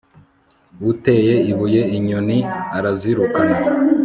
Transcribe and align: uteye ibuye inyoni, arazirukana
uteye 0.91 1.35
ibuye 1.51 1.81
inyoni, 1.97 2.37
arazirukana 2.77 3.55